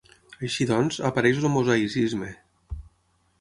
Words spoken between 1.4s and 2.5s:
el mosaïcisme.